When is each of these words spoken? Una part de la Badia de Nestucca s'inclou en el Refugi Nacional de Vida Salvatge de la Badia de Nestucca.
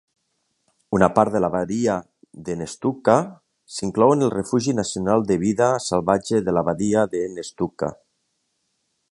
Una 0.99 1.09
part 1.17 1.33
de 1.35 1.41
la 1.43 1.49
Badia 1.55 1.97
de 2.47 2.55
Nestucca 2.61 3.17
s'inclou 3.75 4.15
en 4.15 4.25
el 4.29 4.33
Refugi 4.37 4.75
Nacional 4.81 5.29
de 5.33 5.39
Vida 5.45 5.69
Salvatge 5.91 6.43
de 6.49 6.59
la 6.59 6.67
Badia 6.71 7.05
de 7.15 7.25
Nestucca. 7.37 7.93